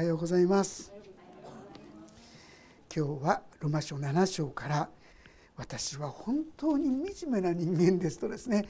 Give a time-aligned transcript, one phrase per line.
[0.00, 0.90] はようございます。
[2.96, 4.88] 今日はロマ書7章から
[5.58, 8.66] 私は本当に惨めな人間ですとですね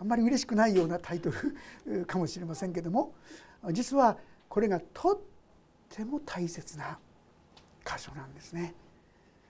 [0.00, 1.30] あんまり嬉しくないようなタイト
[1.84, 3.12] ル かもしれませんけども
[3.72, 4.16] 実は
[4.48, 5.18] これがとっ
[5.94, 6.98] ても大切な
[7.84, 8.74] 箇所なんですね。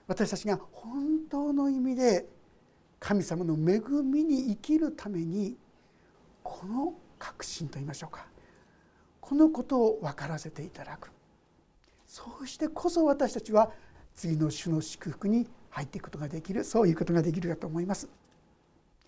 [0.09, 2.29] 私たちが本当の意味で
[2.99, 5.57] 神様の恵みに生きるために
[6.43, 8.27] この確信と言いましょうか。
[9.21, 11.13] このことを分からせていただく。
[12.11, 13.71] そうしてこそ私たちは
[14.17, 18.09] 次の種の祝福に入っていくことができるそういうことができるかと思います。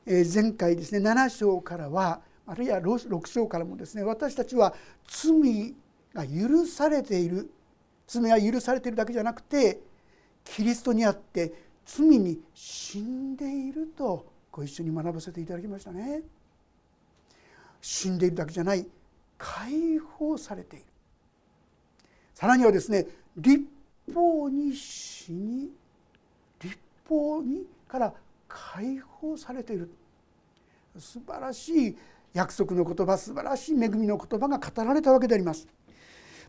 [0.07, 4.73] え前回ですね7章からはあるいは6章からもですね私たちは
[5.09, 5.75] 罪
[6.15, 7.51] が許されている
[8.07, 9.81] 罪が許されているだけじゃなくて
[10.45, 11.53] キリストにあって
[11.85, 16.23] 罪に死んでいるとご一緒に学ばせていただきましたね。
[17.81, 18.87] 死んでいるだけじゃない
[19.39, 20.85] 解放されている
[22.43, 23.07] さらにはですね
[23.37, 23.65] 立
[24.13, 25.71] 法に死に
[26.61, 26.77] 立
[27.09, 28.13] 法にから
[28.49, 29.89] 解放されている
[30.99, 31.97] 素晴らしい
[32.35, 35.69] 約束の言葉素晴らしい恵みの言葉が語られたわけであります。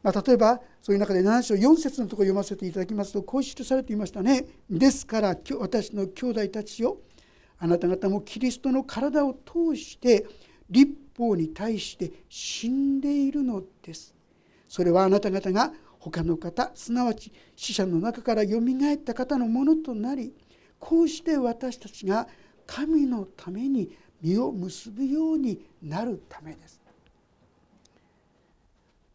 [0.01, 4.47] まあ、例えばそういう中で7章4節のところを読ませていただきますとこう記されていましたね。
[4.71, 6.97] ですから私の兄弟たちよ
[7.59, 10.25] あなた方もキリストの体を通して
[10.71, 14.15] 立法に対して死んでいるのです。
[14.73, 15.71] それはあなた方が
[16.11, 20.33] 他の方すなわち死者の中からよみがえった方のものとなり
[20.77, 22.27] こうして私たちが
[22.67, 23.89] 神のために
[24.21, 26.81] 実を結ぶようになるためです。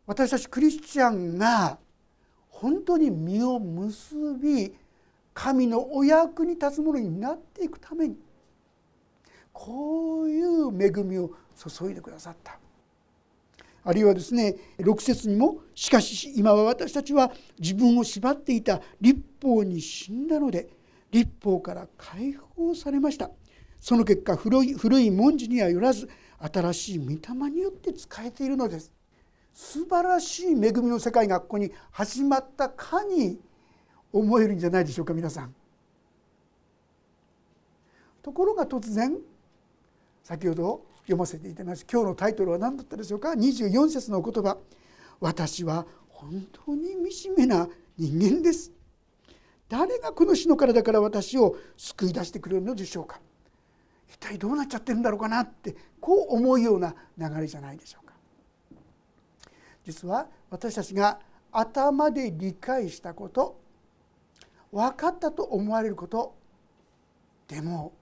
[0.06, 1.78] 私たちクリスチャンが
[2.48, 4.74] 本当に実を結び
[5.34, 8.16] 神のお役に立つものになっていくために
[9.52, 12.58] こういう恵みを注いでくださった
[13.84, 20.68] あるいはですね6節にも「しかし今は私たちは自分を縛っていた立法に死んだので
[21.10, 23.30] 立法から解放されました」
[23.80, 28.92] その結果古い古い文字にはよらず新しい御霊によって使えているのです
[29.52, 33.40] 素晴らしい恵みの世界がここに始まったかに
[34.12, 35.54] 思えるんじゃないでしょうか皆さん。
[38.22, 39.18] ところが突然
[40.22, 41.86] 先ほど読ませていただきます。
[41.90, 44.58] 今日のタイトルは何だったでしょうか？24節のお言葉
[45.20, 48.70] 「私は本当に惨めな人間です」
[49.70, 53.20] 誰がこの死の体から私を救い出してくれるのでしょうか？
[54.06, 58.12] 一体どうなっちゃってるんだろうかなってこう思うような流れじゃないでしょうか？
[59.84, 61.20] 実は私たちが
[61.52, 63.58] 頭で理解したこと
[64.70, 66.34] 分かったと思われること
[67.46, 67.92] でも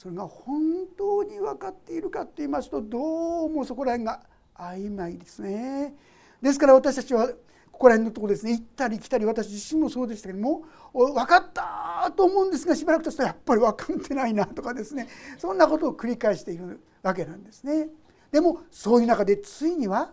[0.00, 4.22] それが本当に分かっているかと言いますとどうもそこら辺が
[4.56, 5.94] 曖昧ですね。
[6.40, 7.28] ですから私たちは
[7.70, 10.62] ここら辺のところですね行ったり来たり私自身もそうでしたけども
[10.94, 15.06] 分かったと思うんですがしばらくとしたらやっぱり分かってないなとかですね
[15.36, 17.88] そんなことを繰り返しているわけなんですね。
[18.32, 20.12] でもそういう中でついには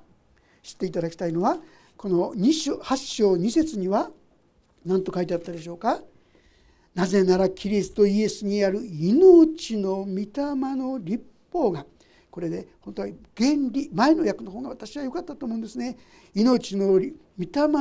[0.63, 1.59] 知っていただきたいのは
[1.95, 4.11] この2章8章2節には
[4.85, 6.01] 何と書いてあったでしょうか
[6.97, 10.31] なぜならキリストイエスにある命の御霊
[10.75, 11.85] の立法が
[12.31, 15.95] これで本当は原理前の訳の方が私は良かったと思うんですね。
[16.33, 17.11] 命の御霊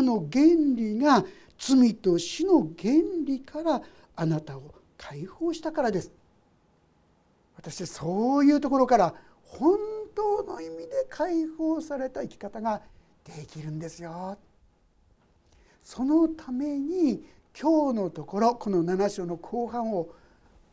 [0.02, 0.44] の原
[0.76, 1.24] 理が
[1.58, 2.92] 罪と死の原
[3.24, 3.80] 理から
[4.16, 6.12] あなたを解放したからです。
[7.56, 9.78] 私はそういうところから本
[10.14, 12.82] 当の意味で解放された生き方が
[13.24, 14.36] できるんですよ。
[15.82, 17.24] そのために
[17.58, 20.08] 今日のところこの7章の後半を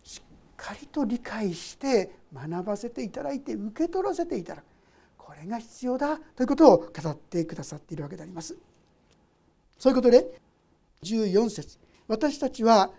[0.04, 0.22] しっ
[0.58, 4.66] かりと理解して学ばせていただいて受け取らせていただく
[5.18, 8.58] これが必要だということを語ってくださっているわけであります。
[9.80, 10.42] そういうことで
[11.04, 12.92] 14節私たちは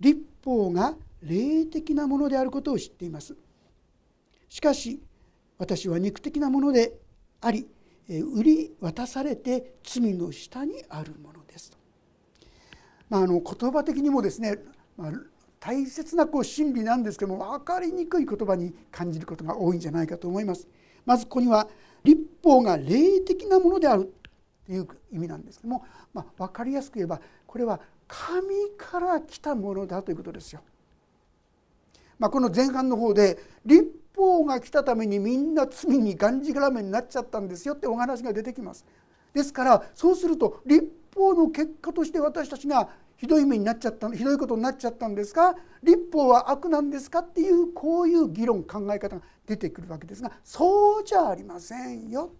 [0.00, 3.36] 立法が霊的なものであることを知っています。
[4.48, 5.00] しかし
[5.58, 6.98] 私は肉的なもので
[7.40, 7.68] あり
[8.08, 11.78] 売り渡されて罪の下にあるものですと
[13.10, 14.58] まあ、あの言葉的にもですね、
[14.96, 15.12] まあ、
[15.60, 20.68] 大切なこう真理なんですけども分かりにくい言葉に感じることが多いんじゃないかと思います。
[21.04, 21.68] まずここには
[22.04, 24.12] 立法が霊的なものである
[24.66, 28.46] という意味なんですけども、まあ、分かりやすく言えばこれは神
[28.76, 30.60] から来たものだということですよ。
[32.18, 38.84] まあ、この前半の方で立法が来たためにみんな罪にがんじがらめになっちゃったんですよってお話が出てきます。
[39.32, 52.32] ですからそうすると立法の結果として私たちがひどい目になっちゃったひどいことになっちゃったんですか立法は悪なんですかっていうこういう議論考え方が出てくるわけですがそうじゃありませんよ。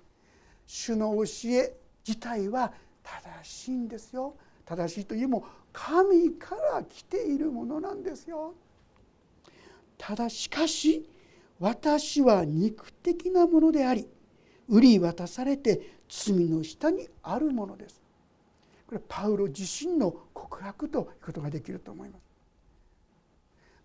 [0.67, 1.75] 主の教え
[2.07, 2.73] 自体は
[3.03, 4.37] 正しいんですよ。
[4.65, 8.55] 正しいというも神から来ているものなんですよ。
[9.97, 11.09] ただしかし
[11.59, 14.07] 私は肉的なものであり
[14.69, 18.01] 売り渡されて罪の下にあるものです。
[18.89, 22.23] これパウロ自身の告白ということができると思います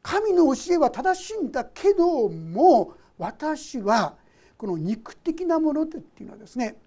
[0.02, 4.16] 神の教えは正しいんだけども私は
[4.58, 6.78] この肉的なものっていうのはですね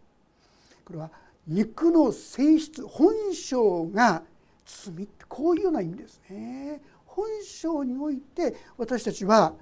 [0.84, 1.10] これは
[1.46, 4.22] 肉の性質本性が
[4.64, 6.80] 罪ってこういうような意味ですね。
[7.04, 9.54] 本性において私たちは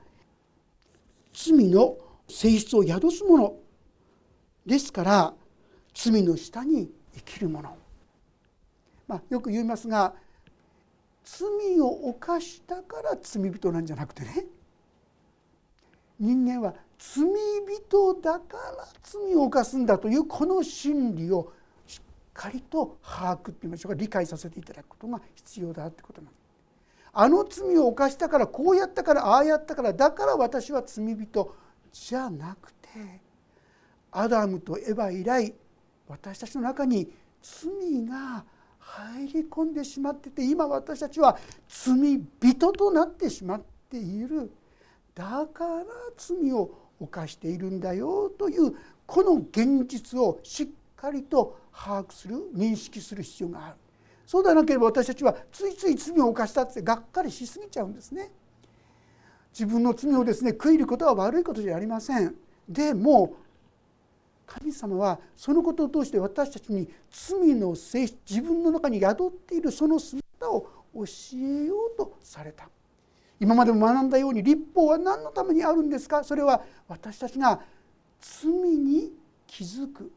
[1.33, 1.97] 罪の
[2.29, 3.57] 性質を宿すもの
[4.65, 5.35] ですから
[5.95, 7.77] 罪の下に生きるもの、
[9.07, 10.15] まあ、よく言いますが
[11.25, 14.47] 罪を犯したから罪人なんじゃなくてね
[16.19, 21.53] 人間は罪人だから罪を犯すんだというこの真理を
[21.87, 22.01] しっ
[22.33, 26.45] かりと把握って言いましょうか理解させていただくことが必要だってことなんです。
[27.17, 31.55] あの罪を犯したからこうやったからああやったからだから私は罪人
[31.93, 32.89] じゃなくて
[34.11, 35.55] アダムとエヴァ以来
[36.09, 37.09] 私たちの中に
[37.41, 38.45] 罪が
[38.85, 41.39] 入り込んでしまってて今私たちは
[41.69, 44.53] 罪人となってしまっている
[45.15, 45.85] だから
[46.17, 46.71] 罪を
[47.01, 48.75] 犯しているんだよという
[49.07, 53.77] この現実をしっかりと把握する認識する必要がある
[54.27, 58.31] そうでなければ私たちはついつい罪を犯したってがっかりしすぎちゃうんですね。
[59.53, 62.35] 自分の罪をですね悔いることは悪いことじゃありません。
[62.69, 63.37] でも
[64.47, 71.05] 神様はそのことを通して私たちに罪の性質自分の中に宿っているその姿を教
[71.35, 72.69] えようとされた。
[73.41, 76.23] 今までも学んだように立法は何のためにあるんですか？
[76.23, 77.61] それは私たちが
[78.21, 79.13] 罪に
[79.47, 80.13] 気づく。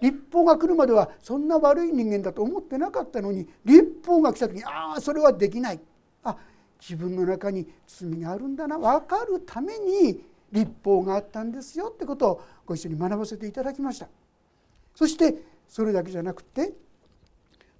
[0.00, 5.80] 立法が来るまではそんな悪い人間だと思ってなかったのに立法が来た時にああそれはできない。
[6.24, 6.36] あ
[6.80, 8.78] 自分の中に罪があるんだな。
[8.78, 14.08] 分かるために立法があったんですよってことをご一緒に学ばせていただきました
[14.94, 15.34] そして
[15.66, 16.72] それだけじゃなくて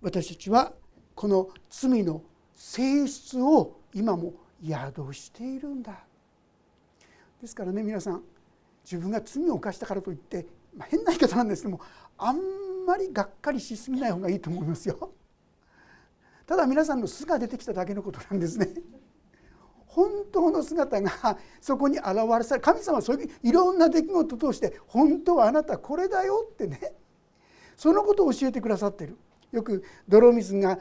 [0.01, 0.73] 私たちは
[1.15, 2.23] この罪の
[2.55, 4.35] 性質を今も
[4.65, 5.93] 宿しているんだ
[7.41, 8.23] ですからね皆さん
[8.85, 10.47] 自分が罪を犯したからといって、
[10.77, 11.83] まあ、変な言い方なんですけども
[12.19, 12.39] あん
[12.87, 15.13] まりがっかりしすぎない方がいいと思いますよ。
[16.47, 18.69] ただ皆さんの素が出てきただけのことなんですね。
[19.95, 22.07] 本当の姿が そこに現
[22.39, 26.95] れされ神様はそういういろんな出来事を通して本当はあなたこれだよってね
[27.77, 29.17] そのことを教えてくださってる。
[29.51, 30.79] よく泥水が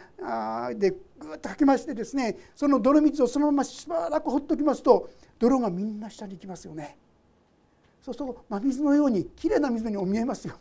[0.75, 6.97] でぐっとかけましてですねその泥水をそのまましばらくほっときますと泥がみんな下に行きますよね。
[8.01, 10.57] そうすると真水のようにきれいな水にも見えますよ。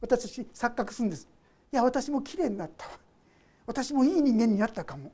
[0.00, 1.26] 私錯覚するんです。
[1.72, 2.86] いや私もきれいになった
[3.66, 5.10] 私もいい人間になったかも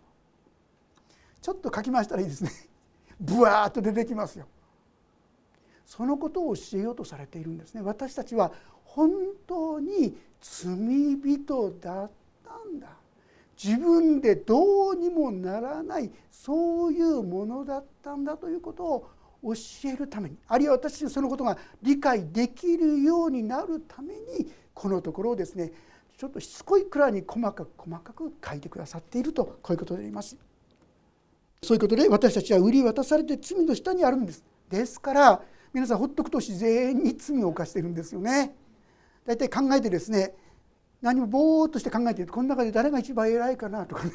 [1.45, 2.51] ちょっと書きましたらいいですね。
[3.21, 4.47] ブワーッと出てきますよ。
[5.85, 7.83] そのことを教えようとされているんですね。
[7.83, 8.51] 私たちは
[8.83, 9.11] 本
[9.47, 10.75] 当に罪
[11.19, 12.11] 人だっ
[12.43, 12.97] たんだ。
[13.63, 19.07] 自分でどうにもならないそういうものだったんだということを
[19.43, 25.73] 教えるためにあるいは私にそのことが理解できるようになるためにこのところをですね
[26.17, 30.39] ちょっとしつこいくらいに細かく細かく書いてくださっているとこういうことであります。
[31.65, 35.43] そういうことで私たちは売り渡されて罪の下にあるんですですから
[35.73, 38.55] 皆さんほっとくと自然に罪を犯してるんですよね
[39.27, 40.35] 大体考えてですね
[41.03, 44.13] 何もぼーっとして考えてこの中で誰が一番偉いかなとかね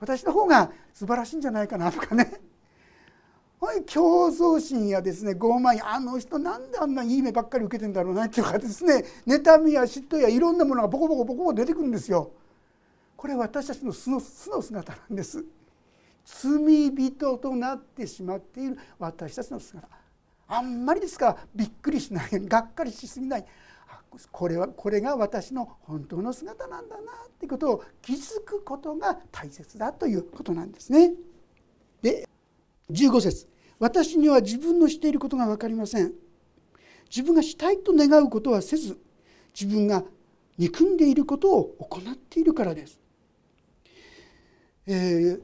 [0.00, 2.40] 私の方が素晴らしいんじゃないかなとかね
[3.86, 12.32] 競争心やですね傲慢やあの人なんであんないい目ばっかり受けてんだろうなとかですね妬みや嫉妬やいろんなものがボコボコボコボコ出てくるんですよ。
[13.16, 15.44] これ私たちの素の素の姿なんです。
[16.24, 19.88] 罪人となってしまっている私たちの姿
[20.48, 23.44] あんまりですからびっくりしないがっかりしすぎない
[24.32, 31.12] これはこれが私の本当の姿なんだなっていうことを気づくことが大切だということなんですね。
[32.02, 32.28] で
[32.90, 33.48] 15節
[33.78, 36.12] 私には自分のしていることが分かりません」
[37.08, 38.98] 自分がしたいと願うことはせず
[39.58, 40.04] 自分が
[40.58, 43.00] 憎んでいることを行っているからです。
[44.86, 45.42] えー、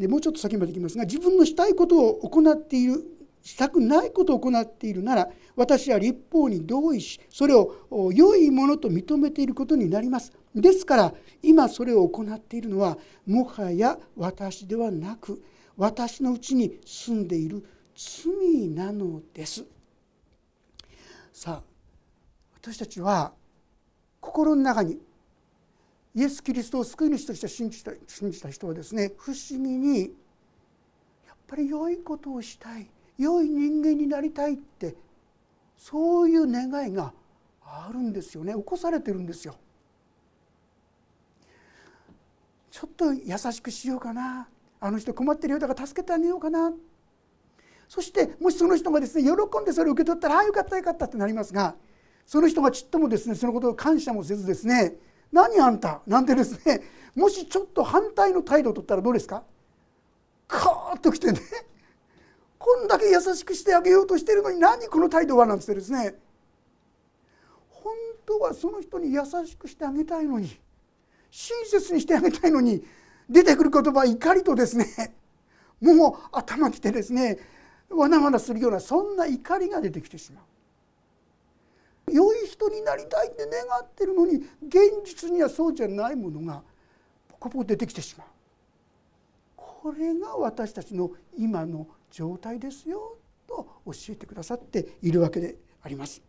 [0.00, 3.04] でもうちょっと先までいきますが自分のしたいことを行っている
[3.42, 10.32] したくないことを行っているなら私は立法に同意しそれを良いものと認めていることになります。
[10.54, 15.42] ですから今それを行っているのはもはや私ではなく
[15.76, 17.64] 私のうちに住んでいる
[17.94, 19.64] 罪なのです。
[21.32, 21.62] さあ
[22.56, 23.32] 私たちは
[24.20, 24.98] 心の中に
[26.14, 30.00] イエス・キリストを救い主として信じた信じた人はですね不思議に
[31.26, 34.96] やっぱり良いことをしたい良い人間になりたいって
[35.76, 37.12] そういう願いが
[37.62, 38.52] あるんですよね。
[38.54, 39.56] 起こされてるんですよ。
[42.70, 44.48] ちょっと優しくしようかな。
[44.80, 46.72] あの人困ってるようだから助けてあげようかな。
[47.88, 51.74] そしてもしその人がですね喜んでそれを受け取ったらああよかったよかったってなりますが
[52.24, 54.94] その人がちっともですねそのことを感謝もせずですね
[55.32, 56.00] 何あんた？
[56.06, 56.82] なんてですね
[57.14, 59.42] もしちょっと反対の態度を取ったらどうですか？
[60.48, 61.40] カーッときてね。
[62.58, 66.14] こんだけ優しくしてあげようとしてるのに何この態度はなんてですね。
[67.70, 67.94] 本
[68.26, 70.60] 当はその人に優しくしてあげたいのに
[71.30, 72.84] 親切にしてあげたいのに
[73.28, 75.14] 出てくる言葉怒りとですね。
[75.80, 77.38] もう頭きてですね
[77.88, 80.44] わなわなするようなそんな怒りが出てきてしまう。
[82.08, 86.62] 良い人になりたいって願ってるのに現実にはそうじゃないものが
[87.28, 88.26] ポコポコ出てきてしまう
[89.56, 93.16] これが私たちの今の状態ですよ
[93.46, 96.22] と教えてくださっているわけであります。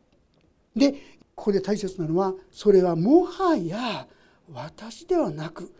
[0.76, 0.94] で
[1.36, 4.08] ここで大切なのはそれはもはや
[4.54, 5.74] 私ではなく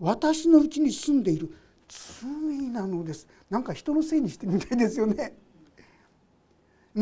[0.00, 1.54] 私のうちに住んでいる
[1.88, 2.30] 罪
[2.70, 5.34] なのですなんか人のせいにしてみたいですよね。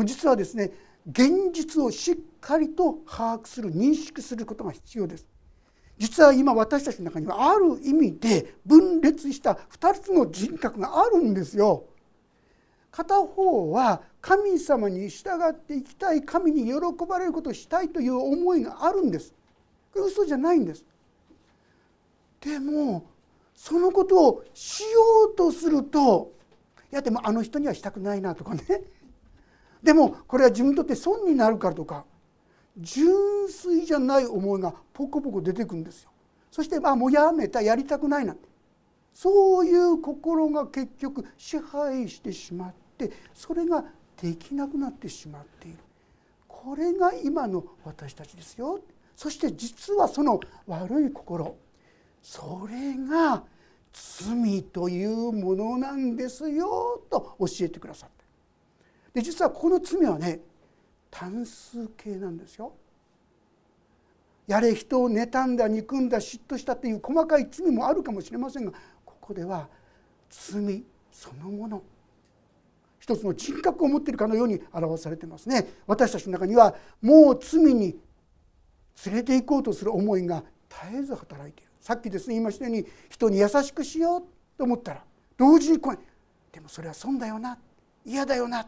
[0.05, 0.71] 実はですね
[1.09, 5.25] 現実をしっかりと把握する認識することが必要です。
[5.97, 11.85] 実は今私たちの中にはある意味で分裂した2つの人格があるんですよ。
[12.91, 19.33] 片方は神様に従っていきたい神に喜ばれることをしたいという思いがあるんです。
[19.95, 20.85] 嘘じゃないんです。
[22.41, 23.09] でも
[23.55, 24.87] そのことをしよ
[25.33, 26.33] うとすると
[26.91, 28.63] いやでもあの人にはしたくないなとかね。
[29.83, 32.05] でもこれは自分にとって損になるからとか。
[32.79, 36.11] 純粋じゃない思いがポコポコ出てくるんですよ。
[36.51, 38.47] そしてまあもうやめたやりたくないなんて。
[39.13, 43.83] そういう心が結局支配してしまってそれが
[44.21, 45.79] できなくなってしまっている。
[46.47, 48.79] これが今の私たちですよ。
[49.15, 51.55] そして実はその悪い心。
[52.21, 53.43] それが
[53.91, 57.01] 罪というものなんですよ。
[57.09, 58.16] と教えてくださった。
[59.17, 60.41] で実はここの罪はね
[61.09, 62.71] 単数形なんですよ。
[64.45, 69.69] やれ人を妬んだ憎んだ嫉妬したっていう細かい罪もあるかもしれませんがここでは
[70.29, 71.81] 罪そのもの。
[72.99, 75.67] 一つの人格を持っているかのように表されてますね。
[75.87, 77.99] 私たちの中にはもう罪に
[79.03, 81.71] 連れて行こうとする思いが絶えず働いている。
[81.81, 84.23] さっきですね言いましたように人に優しくしよう
[84.59, 85.03] と思ったら
[85.39, 85.97] 同時に来い
[86.51, 87.57] でもそれは損だよな
[88.05, 88.67] 嫌だよな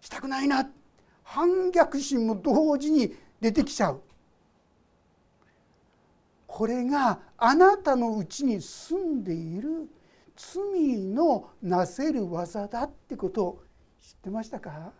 [0.00, 0.68] したくないな。
[1.22, 4.00] 反逆心も同時に出てきちゃう。
[6.46, 9.88] これがあなたのうちに住んでいる。
[10.36, 13.62] 罪のなせる技だってことを
[14.02, 14.92] 知ってましたか？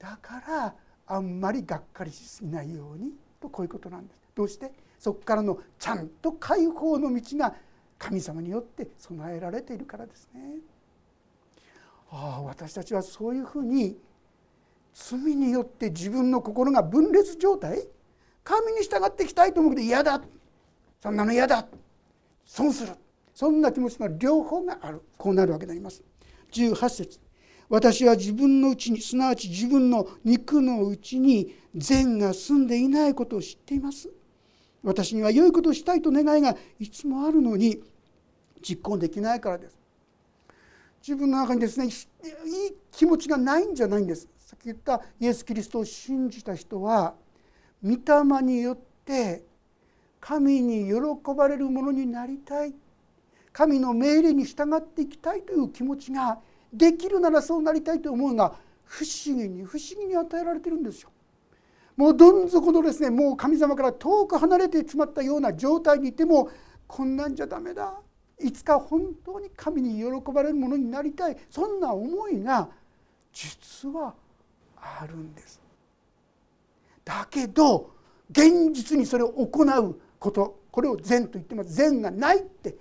[0.00, 0.74] だから
[1.06, 4.18] あんまりがっかりしすぎないようにとこういうことなんです。
[4.34, 4.72] どうして？
[4.98, 7.54] そこからのちゃんと解放の道が
[7.96, 10.40] 神様によって備えられているからですね。
[12.14, 13.96] ああ私たちはそういうふうに
[14.92, 17.88] 罪によって自分の心が分裂状態？
[18.44, 20.20] 神に従っていきたいと思うけど嫌だ。
[21.02, 21.66] そんなの嫌だ。
[22.44, 22.92] 損する。
[23.34, 25.00] そんな気持ちの両方がある。
[25.16, 26.02] こうなるわけであります。
[26.52, 27.18] 18節。
[27.70, 34.10] 私は自分のうちにすなわち自分の肉のうちに善が住んでいないことを知っています。
[34.82, 37.82] 私には良いことをしたいと願いがいつもあるのに
[38.60, 39.81] 実行できないからです。
[41.06, 41.92] 自分の中にですねいい
[42.92, 47.14] 気持ちがないんじゃないんですさっき言ったイエス・キリストを信じた人は
[47.82, 49.44] 御霊によって
[50.20, 52.72] 神に喜ばれるものになりたい
[53.52, 56.38] 神の命令に従っていきたいという気持ちが
[56.72, 58.54] できるならそうなりたいというが
[58.84, 61.10] 不思議に不思議に与えられてるんですよ。
[61.96, 66.50] もうどん底のですねもう神様から遠く離れてしまったような状態にいても
[66.86, 68.00] こんなんじゃダメだ
[68.42, 72.68] いつか本当に神に喜ばれるものになりたいそんな思いが
[73.32, 74.14] 実は
[74.76, 75.60] あるんです。
[77.04, 77.90] だけど
[78.30, 82.76] 現実にそれを行うことこれを善と言ってます善がないって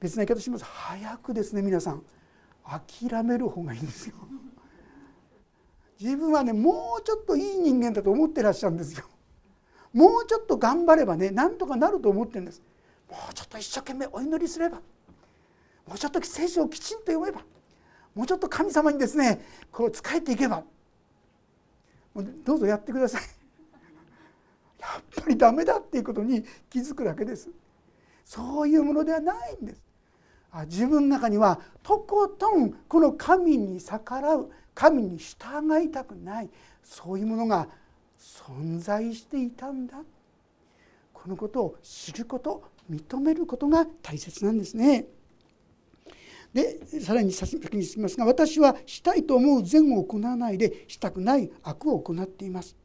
[0.00, 2.02] 別な言い方します早くですね皆さん
[2.64, 4.14] 諦める方がいいんですよ。
[6.00, 9.04] 自分はねもうちょっといい人間だと思ってらっしゃるんですよ。
[9.92, 12.62] もうちょっと頑張ればねなんとかなると思ってるんです。
[13.10, 14.80] もうちょっと一生懸命お祈りすれば
[15.86, 17.42] もうちょっと聖書をきちんと読めば
[18.14, 19.40] もうちょっと神様にですね
[19.72, 20.62] こう仕えていけば
[22.44, 23.22] どうぞやってください。
[24.80, 27.50] やっぱりダメだっていうことに気づくだけです。
[28.24, 29.82] そういうものではないんです。
[30.66, 36.50] 自分の中にはとことんこの神に逆らう神に従いたくない
[36.82, 37.68] そういうものが
[38.18, 40.02] 存在していたんだ。
[41.12, 45.06] このことを知ること認めることが大切なんですね。
[46.52, 52.76] でさらに先に進みますが私はしたいと思う善を行わないでしたくない悪を行っています。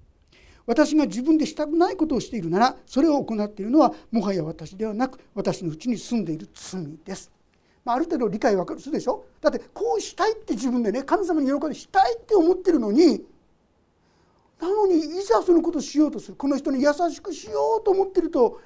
[0.67, 7.31] 私が自分でしたくないことをしているならそれを行っているのはもはや私ではなく私のうちに住んでいる罪です。
[7.83, 9.25] まあ、ある程度理解分かるでしょ？
[9.41, 13.24] だってこうしたいって自分でね神様に喜んでしたいって思ってるのに
[14.59, 18.59] なのにいざそのことをしようとするこの人に優しくしようと思ってると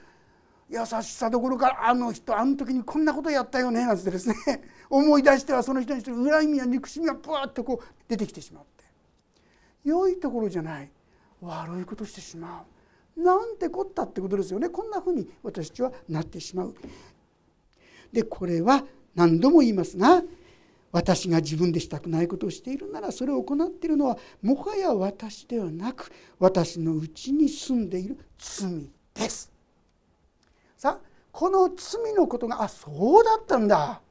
[0.69, 4.35] 優しさどころかあの人あの時にこんなことやったよねなんてですね
[4.89, 8.83] 思い出してはその人にして恨みや憎しみがブワッとこう出てきてしまって
[9.83, 10.91] 良いところじゃない
[11.41, 12.65] 悪いことしてしま
[13.17, 16.75] うなんてこったってことですよねこんなふうに私たちはなってしまう。
[18.11, 18.85] でこれは
[19.15, 20.23] 何度も言いますが
[20.91, 29.58] 私が自分でしたくないことをしているならそれを行っているのはもはや私ではなく私のうちに住んでいる罪です。
[31.31, 34.01] この罪のことがあそうだったんだ。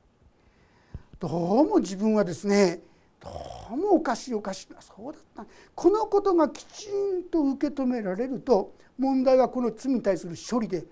[1.18, 1.28] ど
[1.62, 2.80] うも自分はですね
[3.20, 3.28] ど
[3.72, 5.46] うもおかしいおかしいそうだった。
[5.74, 10.84] このことがきちんと受け止められると問題はこの罪に対する処理で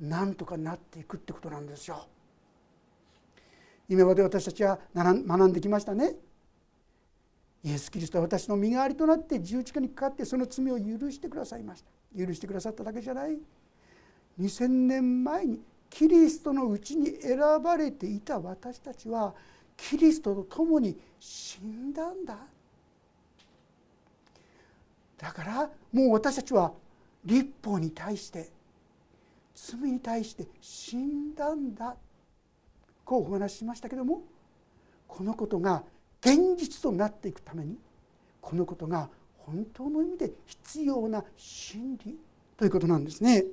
[0.00, 2.06] なんとかなっていくってことなんですよ。
[3.88, 6.14] 今まで私たちは学んできましたね。
[7.64, 12.26] イエス・キリストは私の身代わりとなって十字架にかかってその罪を許してくださいました。
[12.26, 13.38] 許してくださっただけじゃない。
[14.40, 15.60] 2000年前に
[15.90, 19.34] キリストのうちに選ばれていた私たちは
[19.76, 22.38] キリストと共に死んだんだ
[25.18, 26.72] だからもう私たちは
[27.24, 28.50] 立法に対して
[29.54, 31.94] 罪に対して死んだんだ
[33.04, 34.22] こうお話ししましたけども
[35.06, 35.84] このことが
[36.20, 37.76] 現実となっていくために
[38.40, 42.16] このことが本当の意味で必要な真理
[42.56, 43.44] ということなんですね。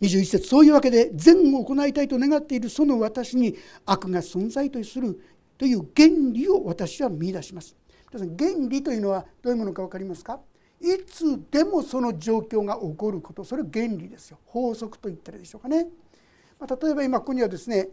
[0.00, 5.20] 21節そういうわけで善を行いたいと願っているその私に悪が存在とする
[5.56, 7.76] という原理を私は見出します。
[8.12, 8.28] 原
[8.68, 10.40] 理というのはどういうものか分かりますか？
[10.80, 15.86] いつでもその状況が起こることそれ原理ですよ法則と言ったらでしょうかね。
[16.58, 17.88] まあ、例えば今ここにはですね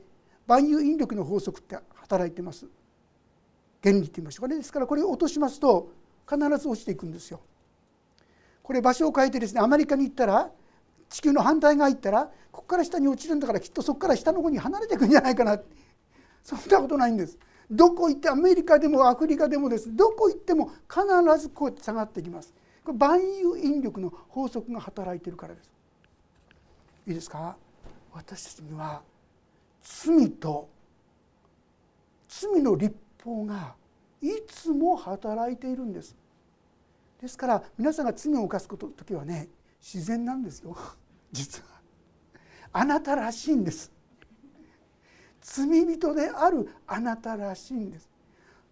[0.45, 2.65] 万有引力の法則って働いてます
[3.81, 5.91] 原理と言いましょうかねですからこれを落としますと
[6.29, 7.41] 必ず落ちていくんですよ。
[8.61, 10.51] これ場所を変えてですねアメリカに行ったら
[11.11, 15.59] 地球の反対側行ったらここから下に落ちるんだからきっとそこから下の方に離れていくんじゃないかな
[16.43, 17.37] そんなことないんです。
[17.69, 21.05] どこ行ってアメリカでもアフリカでもですどこ行っても必
[21.39, 22.53] ずこうやって下がってきます。
[22.83, 25.71] これ万有引力の法則が働いてるからです。
[27.07, 27.55] いいですか？
[28.13, 29.01] 私たちには
[29.81, 30.67] 罪と
[32.27, 33.75] 罪の立法が
[34.21, 36.15] いつも働いているんです
[37.21, 39.47] ですから皆さんが罪を犯すこと時はね
[39.81, 40.77] 自然なんですよ。
[41.31, 41.81] 実は。
[42.73, 43.91] あなたらしいんです。
[45.41, 48.09] 罪人であるあなたらしいんです。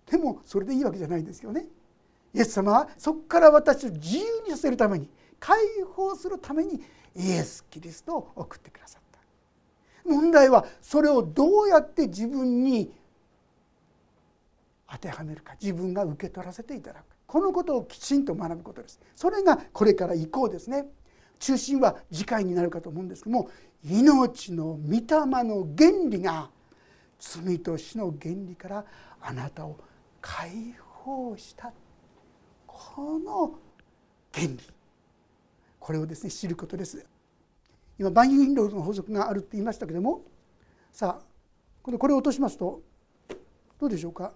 [0.06, 1.67] でもそれでいいわけじゃないんですよね。
[2.34, 5.60] イエス様はそこから私を自由にさせるために解
[5.95, 6.82] 放するために
[7.15, 9.19] イエス・キリストを送ってくださった。
[10.08, 12.95] 問題はそれをどうやって自分に
[14.88, 19.00] 当てはめるか自分が受け取らせていただくこのことをきちんと学ぶことです。
[19.15, 20.88] それがこれから以降ですね。
[21.39, 23.49] 中心は次回になるかと思うんですけども
[23.84, 25.04] 命の御霊
[25.43, 26.49] の原理が
[27.17, 28.86] 罪と死の原理から
[29.21, 29.80] あなたを
[30.21, 31.71] 解放した
[32.67, 33.58] この
[34.34, 34.60] 原理
[35.80, 37.06] これをですね知ることです。
[37.97, 40.21] 今万有引力の法則があるって言いましたけども
[40.91, 41.25] さあ
[41.82, 42.82] これこれを落としますと
[43.80, 44.34] どうでしょうか？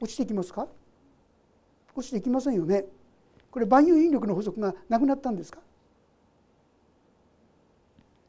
[0.00, 0.66] 落ちていきますか？
[1.94, 2.84] 落ちてきませんよね。
[3.50, 5.58] これ万有引力の法則がなくなったんですか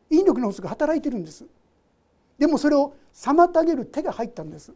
[0.09, 1.45] 引力の法則が働いてるんです。
[2.37, 4.73] でもそれを妨げる手が入ったんです。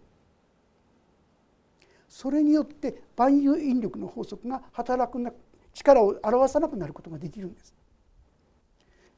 [2.09, 5.31] それによって万有引力の法則が働くな
[5.73, 7.73] 力を表さなくなることができるんです。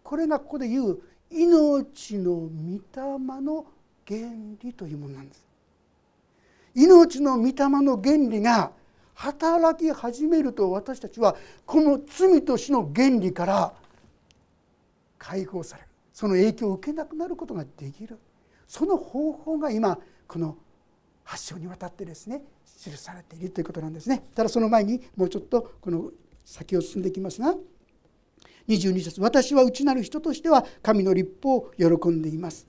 [0.03, 0.99] これがここで言う
[1.31, 2.49] 命の御
[2.93, 3.65] 霊の
[4.07, 4.19] 原
[4.61, 5.45] 理というものなんです。
[6.75, 8.71] 命の御霊の原理が
[9.13, 11.35] 働き始めると私たちは
[11.65, 13.73] この罪と死の原理から
[15.17, 15.88] 解放される。
[16.19, 18.19] その影響を受けなくなることができる。
[18.67, 20.57] その方法が今この
[21.23, 22.41] 発祥にわたってですね
[22.83, 24.25] 記されているということなんですね。
[24.35, 26.11] ただその前にもうちょっとこの
[26.43, 27.55] 先を進んでいきますが
[28.67, 32.67] 22節私は内なる人としては神の立法を喜んでいます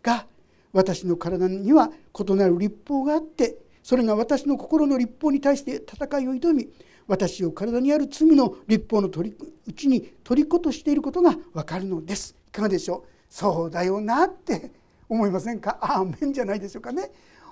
[0.00, 0.24] が
[0.72, 6.68] 私の体には異なる立法があってそれが私の心の立法に対して戦いを挑み
[7.08, 12.36] 私を体にある罪の立法の取りうちに虜としていることが分かるのです。
[12.48, 13.08] いかがでしょう？
[13.28, 14.70] そうだよなって
[15.08, 15.78] 思いませんか？
[15.80, 17.10] アーメンじゃないでしょうかね？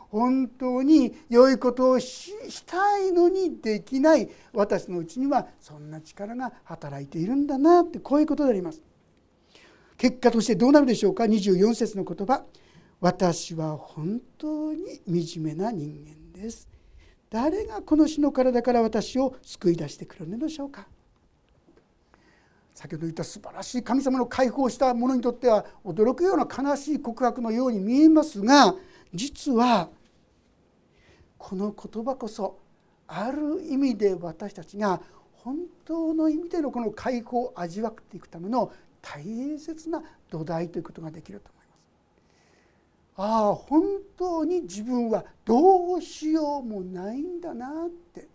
[0.09, 2.33] 本当に良いことをし
[2.65, 4.29] たいのにできない。
[4.53, 8.81] 私のうちにはそんな力が働いているんだなってこういうことであります。
[9.97, 12.45] 結果としてどうなるでしょうか？24節の言葉
[13.01, 16.69] 「私は本当に惨めな人間です」
[17.31, 20.89] 誰がこの死の体から私を救い出してくれるのでしょうか？
[22.75, 28.75] 先ほど言った素晴らしい神様の解放した者にとっては驚くような悲しい告白のように見えますが
[29.13, 29.91] 実は
[31.37, 32.59] この言葉こそ
[33.07, 35.01] ある意味で私たちが
[35.33, 38.73] 本当の意味でのこの解放を味わっていくための
[39.03, 39.23] 大
[39.59, 41.60] 切な土台ということができると思います。
[43.23, 43.83] ああ本
[44.17, 48.27] 当に自分はどうしようもないんだなって。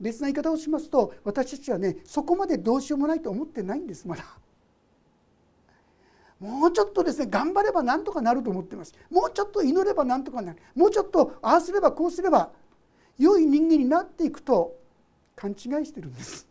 [0.00, 4.24] 別な言い方をしますと私たちはねそこまでどうしようもないと思ってないんですまだ。
[6.38, 8.94] もうちょっとですね頑張ればなんとかなると思ってます。
[9.10, 10.58] もうちょっと祈ればなんとかなる。
[10.76, 12.50] もうちょっとああすればこうすれば
[13.18, 14.76] 良い人間になっていくと
[15.34, 16.46] 勘違いしてるんです。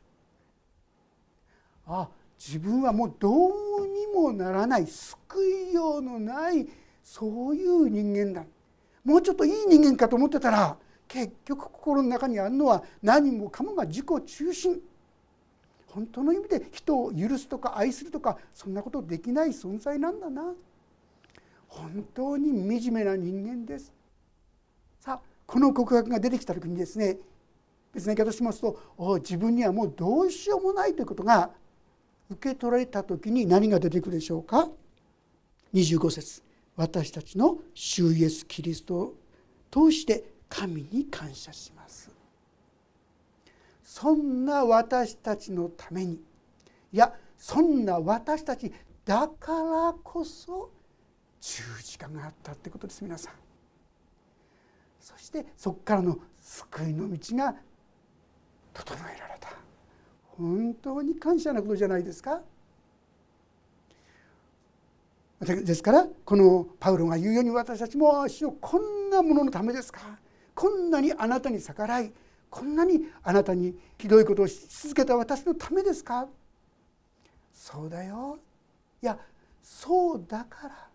[1.87, 4.87] あ自分はもうどうにもならない。
[4.87, 6.67] 救いようのない
[7.03, 8.45] そういう人間だ。
[9.03, 14.81] もうちょっといい人間かと思ってたら結局心の中にあるのは何もかもが自己中心。
[15.87, 20.53] 本当の意味で人を許すとか愛するとかそんなことできない存在なんだな。
[21.67, 23.93] 本当に惨めな人間です。
[24.99, 27.17] さあこの告白が出てきた時にですね
[27.93, 28.79] 別な言い方しますと
[29.19, 31.51] 自分にはもうどうしようもないということが
[32.29, 34.69] 受け取られた時に何が出てくるでしょうか
[35.73, 36.42] ？25節。
[36.75, 39.15] 私たちの主イエス・キリストを
[39.69, 42.11] 通して神に感謝します。
[43.83, 46.15] そんな私たちのために
[46.91, 48.71] いやそんな私たち
[49.05, 50.71] だからこそ
[51.39, 53.33] 十字架があったってことです皆さん。
[54.99, 57.55] そしてそこからの救いの道が
[58.73, 59.49] 整えられた。
[60.37, 62.41] 本当に感謝なことじゃないですか。
[65.43, 70.01] ですからこのパウロが言うように私たちも主よこんなもののためですか？
[70.55, 72.13] こんなにあなたに逆らい
[72.49, 76.27] こんなにあなたにひどいことをし続けた私のためですか
[77.53, 78.37] そうだよ。
[79.01, 79.17] いや
[79.61, 80.89] そうだから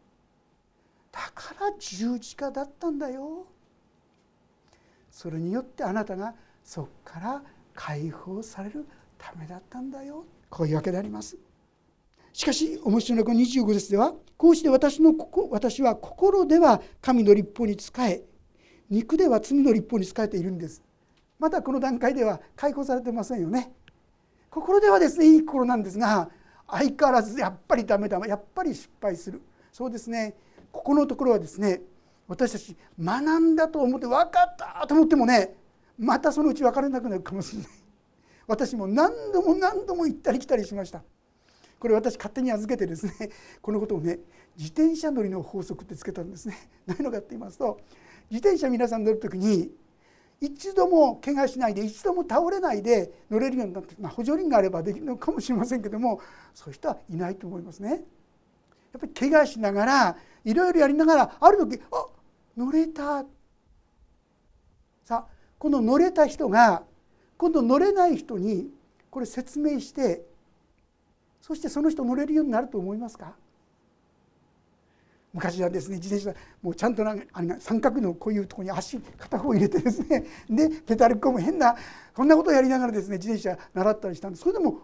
[1.11, 3.47] だから十字架だったんだよ。
[5.11, 7.43] それによってあなたがそこから
[7.75, 10.25] 解放されるためだったんだよ。
[10.49, 11.37] こういうわけであります。
[12.33, 15.15] しかし面白いのはこの25節ではこうして私の
[15.51, 18.23] 私は心では神の立法に仕え
[18.89, 20.83] 肉では罪の立法に仕えているんです。
[21.39, 23.73] まだこの段階では解放されてませんよね。
[24.51, 26.31] 心ではですねいい心なんですが
[26.67, 29.43] 相変わらずやっぱりダメだやっぱり失敗する。
[29.73, 30.35] そうですね。
[30.71, 31.81] ここのところはですね
[32.27, 35.55] 私たち学んだと思って分かったと思ってもね
[35.99, 37.71] またそのうち分からなくなるかもしれない。
[38.47, 41.03] 私も何度も何度も行ったり来たりしました。
[41.79, 43.13] これ私勝手に預けてですね
[43.63, 44.19] このことをね
[44.57, 47.81] 自転車乗りの法則ってつけたんですね 何のかって言いますと
[48.31, 49.73] 自転車皆さん乗る時に
[50.41, 56.21] 一度も怪我しないで一度も倒れないで乗れるようになって、まあ、補助輪があればできるのかもしれませんけども
[56.55, 58.05] そういう人はいないと思いますね。
[58.93, 62.07] やっぱり怪我しながらいろいろやりながらある時あ
[62.57, 63.25] 乗れた
[65.05, 65.27] さあ
[65.59, 66.85] この乗れた人が
[67.37, 68.71] 今度乗れない人に
[69.11, 70.25] これ説明して
[71.41, 73.35] そしてその人乗れるようになると思いますか？
[75.33, 81.77] 昔はですね自転車もうちゃんとなんあれが三角のこういうところに足片方入れてですね でペダルこむ変な
[82.15, 84.81] こんなことをやりながらですね自転車習ったりしたんですそれでも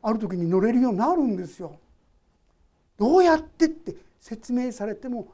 [0.00, 1.78] ある時に乗れるようになるんですよ。
[2.96, 5.26] どうやってって説明されても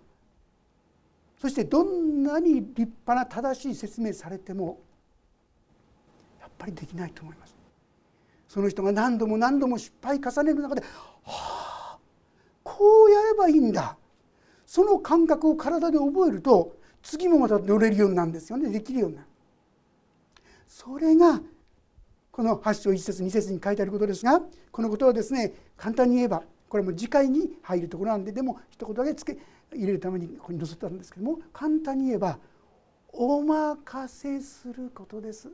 [1.38, 4.80] そしてどんなに立派な正しい説明されても
[6.40, 7.57] やっぱりできないと思います。
[8.48, 10.80] その人が何度も何度も失敗重ねる中で
[11.22, 11.98] 「はあ
[12.64, 13.96] こうやればいいんだ」
[14.66, 18.68] その感覚を体で覚えると次もまた乗れるようになるんですよね。
[18.70, 19.28] できるようになる。
[20.66, 21.40] それが
[22.30, 29.38] この8章1節2節に書いてあることですがこのことはですね簡単に言えばこれも次回に入るところなんででも一言だけつけ
[29.72, 32.38] 入れるためにここに載せたんですけども簡単に言えば
[33.12, 35.48] お任せすることです。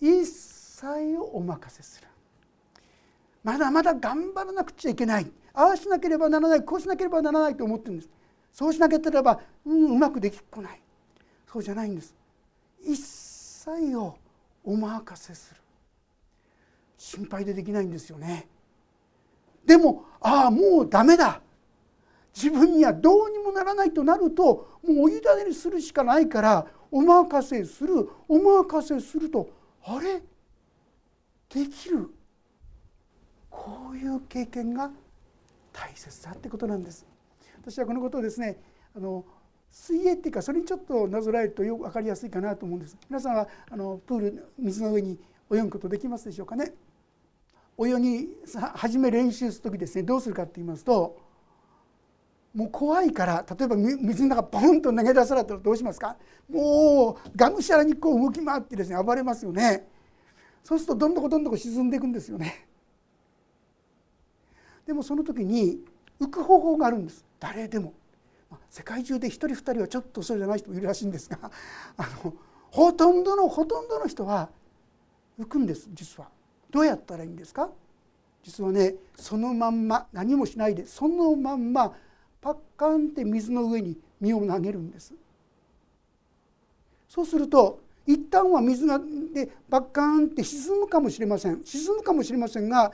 [0.00, 0.26] 一
[0.84, 2.08] 切をお任せする。
[3.42, 5.30] まだまだ頑張らなくちゃいけない。
[5.52, 6.64] ああしなければならない。
[6.64, 8.10] こうしなければならないと思ってるんです。
[8.52, 10.80] そうしなければ、うん、うまくできっこない。
[11.50, 12.14] そうじゃないんです。
[12.82, 14.16] 一切を
[14.64, 15.60] お任せする。
[16.96, 18.48] 心配でできないんですよね。
[19.64, 21.40] でもああもうダメだ。
[22.34, 29.48] 自分にはどうにもならないとなるともうお委ねにするしかないからお任せするお任せすると
[29.84, 30.22] あれ？
[31.54, 32.10] できる。
[33.48, 34.90] こういう経験が
[35.72, 37.06] 大切だってことなんです。
[37.60, 38.60] 私はこのことをですね
[38.96, 39.24] あの
[39.70, 42.96] 水泳っていうかそれにちょっとなぞらえるとよく分かりやすいかなと思うんです。
[43.08, 45.18] 皆さんはあのプール水の上に
[45.52, 46.72] 泳ぐことできますでしょうかね？
[47.78, 48.28] 泳ぎ
[48.74, 51.18] 始め練習する時ですねどうするかって言いますと
[52.54, 56.16] もう怖いから例えば水の中ポンと投げ出されたらどうしますか？
[56.48, 59.88] もうがむしゃらにこう動き回ってですね暴れますよね。
[60.64, 62.66] そうするとどんどこどんどこ沈んでいくんですよね。
[64.86, 65.84] でもその時に
[66.20, 67.24] 浮く方法があるんです。
[67.38, 67.92] 誰でも。
[68.70, 71.38] 世界中で1人2人はちょっとそうじゃない人もいるらしいんですが
[71.96, 72.34] あの
[72.70, 74.48] ほとんどのほとんどの人は
[75.38, 76.30] 浮くんです実は。
[76.70, 77.70] どうやったらいいんですか？
[78.42, 81.94] 実はねそのまんま何もしないでそのまんま
[82.40, 85.14] パッカンって水の上に身を投げるんです。
[87.08, 91.62] そうすると一旦は水がでバッカンって沈むかもしれません。
[91.64, 92.92] 沈むかもしれませんが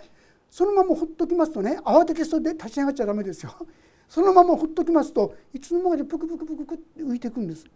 [0.50, 3.54] そのままほっときますとね慌ててそれで立ち上がっちゃダメですよ。
[4.08, 7.66] そのままほっときますといつの間にかプクプクプクプクって浮いていくんです。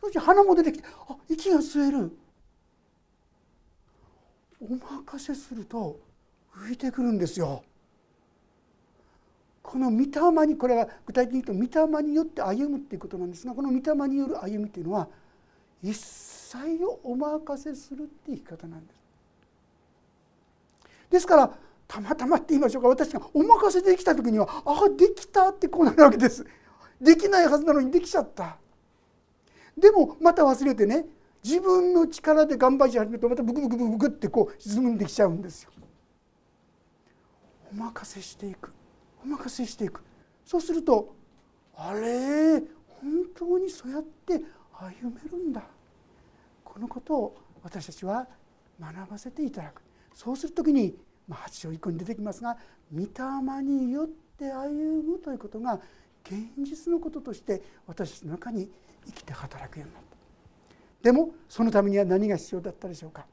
[0.00, 2.16] そして鼻も出てきてあ息が吸える。
[4.60, 5.98] お任せすると
[6.54, 7.62] 浮いてくるんですよ。
[9.62, 15.08] この御霊にこれは具体的に言うと御霊によって歩むっていうことなんですがこの御霊による歩みっていうのは
[15.82, 16.35] 一切
[16.84, 19.00] をお任せするっていう生き方なんです。
[21.10, 21.50] ですから
[21.88, 26.44] たまたまって言いましょうか私がお任せできた時にはああできたってこうなるわけです。
[27.00, 28.56] できないはずなのにできちゃった。
[29.76, 31.06] でもまた忘れてね
[31.44, 35.70] 自分の力で頑張り始めるとまたブクブクブクブクってこう沈んできちゃうんですよ。
[37.70, 38.72] お任せしていく
[39.24, 40.00] お任せしていく
[40.44, 41.14] そうすると
[41.76, 42.60] あれ
[43.00, 44.40] 本当にそうやって
[44.72, 45.62] 歩めるんだ
[46.76, 48.26] このことを私たちは
[48.78, 49.80] 学ばせていただく。
[50.14, 50.94] そうする時に、
[51.26, 52.58] まあ、8章以降に出てきますが
[52.94, 55.80] 御霊によって歩むということが
[56.26, 58.70] 現実のこととして私たちの中に
[59.06, 60.16] 生きて働くようになった。
[61.02, 63.24] でもそのためには何が必要だったでしょうか。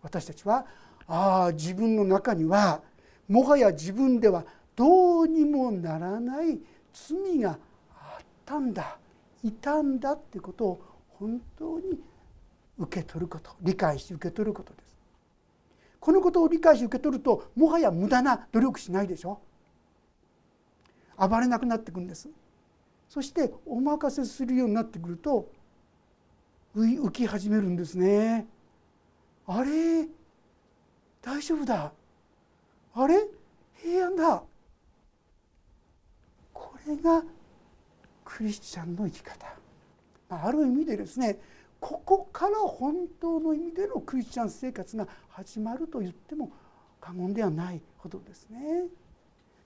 [0.00, 0.64] 私たちは
[1.08, 2.80] ああ自分の中には
[3.26, 4.44] もはや自分では
[4.76, 6.60] どうにもならない
[6.92, 7.58] 罪が
[7.92, 8.98] あったんだ
[9.42, 10.80] いたんだってことを
[11.18, 11.98] 本当に
[12.78, 14.96] 受け取ること理解して受け取ることです。
[16.00, 19.40] このことを理解して受け取るともはや無駄な努力しないでしょ。
[21.18, 22.28] 暴れなくなっていくんです。
[23.08, 25.50] そしてお任せするようになってくると
[26.76, 28.46] 浮き始めるんですね。
[29.46, 30.06] あれ？
[31.20, 31.92] 大丈夫だ。
[32.94, 33.26] あれ？
[33.82, 34.42] 平安だ。
[36.52, 37.24] これが
[38.24, 39.46] クリスチャンの生き方。
[40.30, 41.38] ある意味でですね
[41.80, 46.50] ここから本当の意味でのクリスチャン生活が始まると言っても
[47.00, 48.84] 過言ではないほどですね。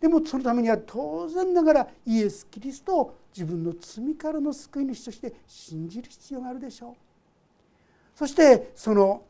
[0.00, 6.94] でもそのためには当然ながらイエス・キリストを自分の罪からの救い主として信じる必要があるでしょう。
[8.14, 9.22] そしてその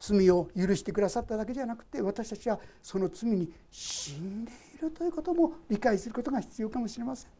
[0.00, 7.30] 罪を許してくださっただけじゃなくて私たちはその罪に死んでいるということも理解することが必要かもしれません。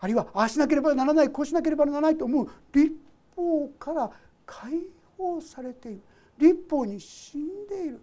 [0.00, 2.96] あるいはああしなければならないこうしなければならないと思う立
[3.36, 4.10] 法から
[4.46, 4.72] 解
[5.16, 6.00] 放されている。
[6.38, 8.00] 立法に死んでいる。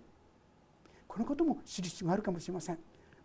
[1.08, 2.78] このことも知る必要があるかもしれません。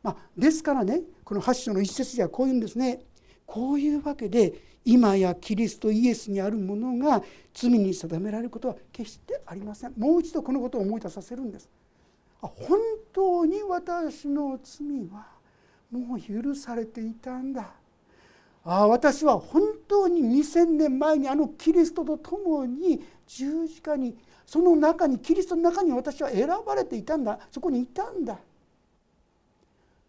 [0.03, 3.01] まあ、ですからねこの8章の一節ではこういうんですね。
[3.47, 7.23] こういうわけで今やキリストイエスにあるものが
[7.55, 9.95] 罪に定められることは決してありません。
[9.97, 11.69] もう一度このことを思い出させるんです。
[12.43, 12.79] あ本
[13.13, 15.27] 当に私の罪は
[15.91, 17.73] もう許されていたんだ。
[18.65, 27.39] ああ私は本当に2000年前にあのキリストと共に十字架にその中にキリストの中に私は選ばれていたんだ。
[27.51, 28.39] そこにいたんだ。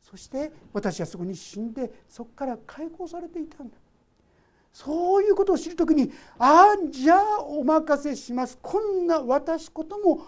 [0.04, 3.76] そして私はそこに死んでそこから解放されていたんだ。
[4.72, 8.58] そういうことを知る時にああじゃあお任せします。
[8.62, 10.26] こんな私ことも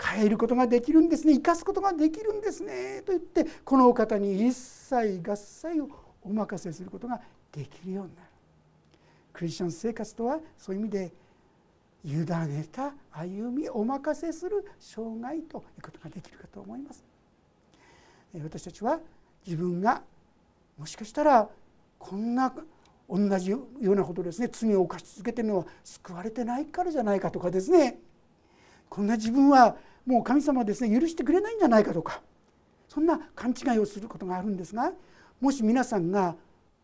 [0.00, 1.34] 変えることができるんですね。
[1.34, 3.02] 生かすことができるんですね。
[3.04, 5.88] と言ってこのお方に一切合切を
[6.22, 7.20] お任せすることが
[7.52, 8.28] できるようになる。
[9.32, 11.12] クリスチャン生活とはそういう意味で
[12.04, 17.04] 委ねた歩みお任せする生涯ということができるかと思います。
[18.42, 19.00] 私たちは
[19.46, 20.02] 自分が
[20.76, 21.48] もしかしたら
[21.98, 22.52] こんな
[23.08, 24.48] 同じようなことですね。
[24.50, 27.98] 罪を犯し続けてるのは救われてないからじゃないかとかですね。
[28.88, 31.00] こんな自分はもう神様はですね。
[31.00, 32.22] 許してくれないんじゃないかとか。
[32.88, 34.92] そんな勘違いをすることがあるんですが
[35.40, 36.34] もし皆さんが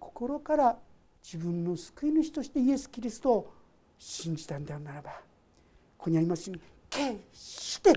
[0.05, 0.77] 心から
[1.23, 3.53] 自分の救い主としてイエス・キリストを
[3.99, 5.11] 信じたんであるならば
[5.97, 7.93] ここにありますように決して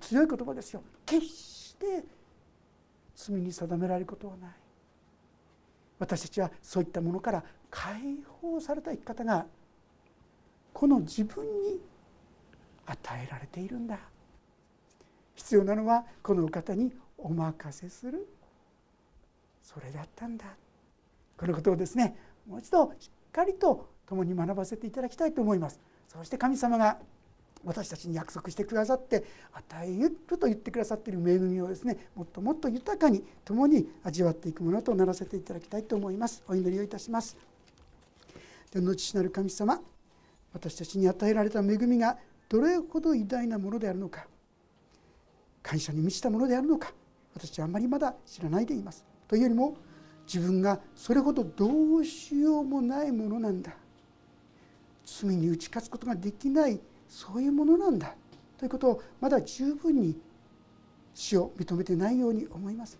[0.00, 0.82] 強い言葉ですよ。
[1.04, 2.04] 決して
[3.14, 4.50] 罪に定められることはない。
[5.98, 8.00] 私たちはそういったものから解
[8.40, 9.46] 放された生き方が
[10.72, 11.80] この自分に
[12.86, 13.98] 与えられているんだ。
[15.34, 18.26] 必要なのはこのお方にお任せする。
[19.62, 20.46] それだったんだ。
[21.40, 22.14] このことをですね
[22.46, 25.80] もう一度しっかりと共に学ばせていただきたいと思います。
[26.06, 26.98] そして神様が
[27.64, 36.42] 私たちに約束してくださって与えると言ってくださっている恵みをですねもっともっと豊かに共に味わっていくものとならせていただきたいと思います。
[36.46, 37.38] お祈りをいたします。
[38.70, 39.80] 天の父なる神様
[40.52, 42.18] 私たちに与えられた恵みが
[42.50, 44.26] どれほど偉大なものであるのか
[45.62, 46.92] 感謝に満ちたものであるのか
[47.34, 49.06] 私はあんまりまだ知らないでいます。
[49.26, 49.78] というよりも
[50.32, 53.72] 自分がそれほどどうしようもないものなんだ。
[55.04, 58.14] 罪に打ち勝つことができないそういうものなんだ。
[58.56, 60.16] ということをまだ十分に
[61.14, 62.96] 死を認めてないように思います。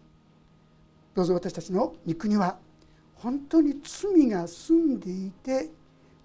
[1.14, 2.58] どうぞ私たちの肉には
[3.14, 5.70] 本当に罪が住んでいて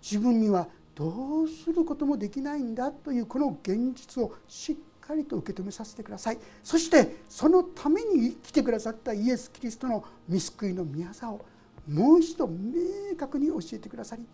[0.01, 6.37] 自分にはどうすることもできないんだというこの現実をしっかりと受け止めさせてください。
[6.63, 11.45] そしてそのために来てくださったイエス・キリストの見救いの御業を
[11.87, 14.25] もう一度明確に教えてくださり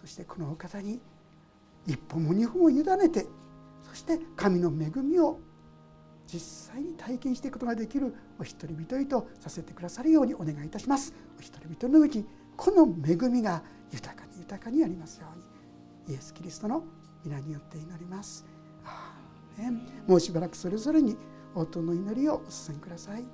[0.00, 1.00] そしてこのお方に
[1.86, 3.26] 一歩も二歩も委ねて
[3.88, 5.38] そして神の恵みを
[6.26, 11.14] 実際に体験していくことができるお一人一人とさせてくださるようにお願いいたします。
[11.38, 13.62] お一人一人のうちこの恵みが
[13.92, 16.82] 豊かに豊かにありますようにイエス・キリストの
[17.24, 18.55] 皆によって祈ります。
[20.06, 21.16] もうしばらくそれぞれに
[21.54, 23.24] 応答の祈りをお進みください。